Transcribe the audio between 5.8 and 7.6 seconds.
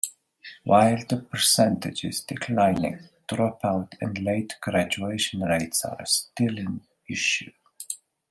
are still an issue.